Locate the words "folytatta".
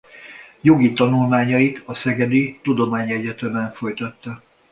3.73-4.41